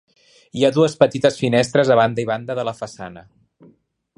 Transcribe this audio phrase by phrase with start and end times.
[0.59, 3.25] Hi ha dues petites finestres a banda i banda de la façana.